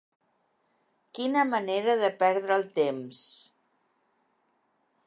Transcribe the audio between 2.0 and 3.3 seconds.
de perdre el temps!